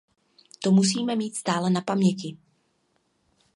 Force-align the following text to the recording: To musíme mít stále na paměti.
To 0.63 0.71
musíme 0.71 1.15
mít 1.15 1.35
stále 1.35 1.69
na 1.69 1.81
paměti. 1.81 2.37